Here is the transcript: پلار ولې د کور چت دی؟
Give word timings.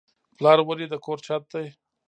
پلار 0.37 0.59
ولې 0.63 0.85
د 0.89 0.95
کور 1.05 1.17
چت 1.25 1.43
دی؟ 1.51 1.65